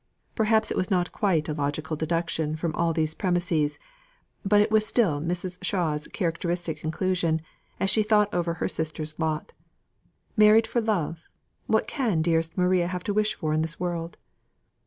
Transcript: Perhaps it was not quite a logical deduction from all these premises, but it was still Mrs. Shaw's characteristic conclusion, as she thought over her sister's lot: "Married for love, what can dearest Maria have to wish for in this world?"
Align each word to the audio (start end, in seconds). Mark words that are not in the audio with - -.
Perhaps 0.33 0.71
it 0.71 0.77
was 0.77 0.89
not 0.89 1.11
quite 1.11 1.47
a 1.47 1.53
logical 1.53 1.95
deduction 1.95 2.55
from 2.55 2.73
all 2.73 2.91
these 2.91 3.13
premises, 3.13 3.77
but 4.43 4.59
it 4.59 4.71
was 4.71 4.83
still 4.83 5.21
Mrs. 5.21 5.63
Shaw's 5.63 6.07
characteristic 6.07 6.77
conclusion, 6.77 7.39
as 7.79 7.91
she 7.91 8.01
thought 8.01 8.33
over 8.33 8.55
her 8.55 8.67
sister's 8.67 9.19
lot: 9.19 9.53
"Married 10.35 10.65
for 10.65 10.81
love, 10.81 11.29
what 11.67 11.85
can 11.85 12.23
dearest 12.23 12.57
Maria 12.57 12.87
have 12.87 13.03
to 13.03 13.13
wish 13.13 13.35
for 13.35 13.53
in 13.53 13.61
this 13.61 13.79
world?" 13.79 14.17